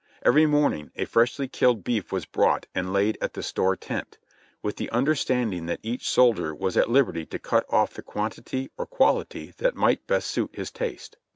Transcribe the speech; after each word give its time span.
Every 0.23 0.47
morning 0.47 0.89
a 0.95 1.05
freshly 1.05 1.47
killed 1.47 1.83
beef 1.83 2.11
was 2.11 2.25
brought 2.25 2.65
and 2.73 2.91
laid 2.91 3.19
at 3.21 3.35
the 3.35 3.43
store 3.43 3.75
tent, 3.75 4.17
with 4.63 4.77
the 4.77 4.89
understanding 4.89 5.67
that 5.67 5.79
each 5.83 6.09
soldier 6.09 6.55
was 6.55 6.75
at 6.75 6.89
liberty 6.89 7.23
to 7.27 7.37
cut 7.37 7.67
off 7.69 7.93
the 7.93 8.01
quantity 8.01 8.71
or 8.79 8.87
quality 8.87 9.53
that 9.59 9.75
might 9.75 10.07
best 10.07 10.31
suit 10.31 10.55
his 10.55 10.71
taste. 10.71 11.17